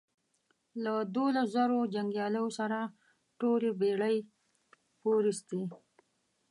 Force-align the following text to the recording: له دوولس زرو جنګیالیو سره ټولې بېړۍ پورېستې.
له 0.83 0.93
دوولس 1.13 1.47
زرو 1.55 1.79
جنګیالیو 1.93 2.47
سره 2.59 2.79
ټولې 3.39 3.69
بېړۍ 3.79 4.17
پورېستې. 5.01 5.61